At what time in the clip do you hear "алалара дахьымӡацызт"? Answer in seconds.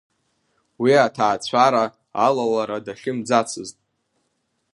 2.25-3.77